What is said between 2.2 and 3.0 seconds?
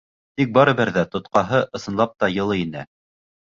та, йылы ине.